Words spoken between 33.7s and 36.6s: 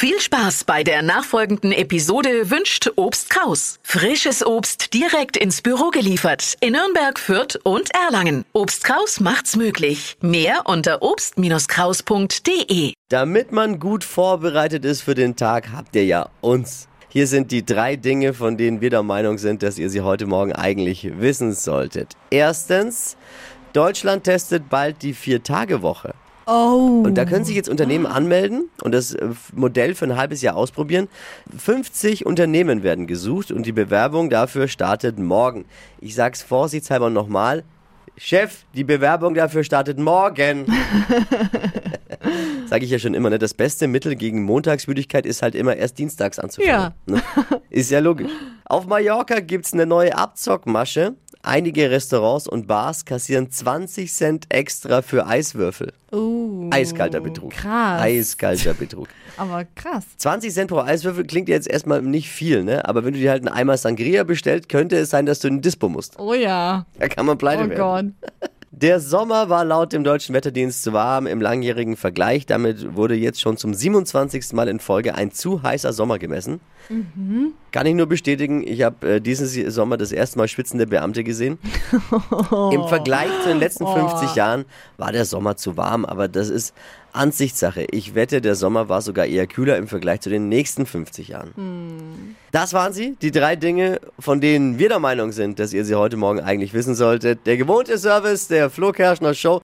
Bewerbung dafür startet morgen. Ich sag's